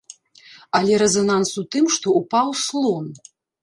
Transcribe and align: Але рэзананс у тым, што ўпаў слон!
Але 0.79 0.93
рэзананс 1.03 1.51
у 1.65 1.67
тым, 1.77 1.85
што 1.99 2.19
ўпаў 2.19 2.47
слон! 2.67 3.05